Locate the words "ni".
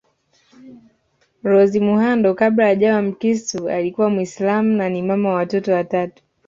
4.89-5.01